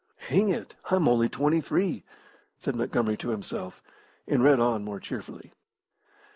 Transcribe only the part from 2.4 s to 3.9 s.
said Montgomery to himself,